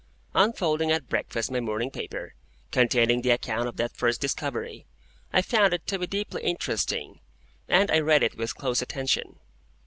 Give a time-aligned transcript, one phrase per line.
[0.33, 2.33] Unfolding at breakfast my morning paper,
[2.71, 4.87] containing the account of that first discovery,
[5.31, 7.19] I found it to be deeply interesting,
[7.69, 9.37] and I read it with close attention.